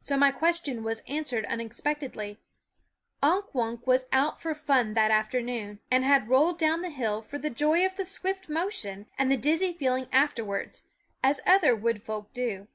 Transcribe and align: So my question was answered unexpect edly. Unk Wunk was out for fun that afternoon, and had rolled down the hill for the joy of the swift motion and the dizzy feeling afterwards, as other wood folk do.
So 0.00 0.16
my 0.16 0.30
question 0.32 0.82
was 0.82 1.02
answered 1.06 1.44
unexpect 1.50 2.00
edly. 2.00 2.38
Unk 3.22 3.54
Wunk 3.54 3.86
was 3.86 4.06
out 4.10 4.40
for 4.40 4.54
fun 4.54 4.94
that 4.94 5.10
afternoon, 5.10 5.80
and 5.90 6.02
had 6.02 6.30
rolled 6.30 6.58
down 6.58 6.80
the 6.80 6.88
hill 6.88 7.20
for 7.20 7.36
the 7.36 7.50
joy 7.50 7.84
of 7.84 7.96
the 7.96 8.06
swift 8.06 8.48
motion 8.48 9.04
and 9.18 9.30
the 9.30 9.36
dizzy 9.36 9.74
feeling 9.74 10.08
afterwards, 10.10 10.84
as 11.22 11.42
other 11.46 11.76
wood 11.76 12.02
folk 12.02 12.32
do. 12.32 12.68